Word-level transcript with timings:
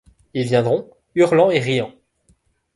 Ils 0.33 0.47
viendront, 0.47 0.89
hurlant 1.13 1.51
et 1.51 1.59
riant 1.59 1.93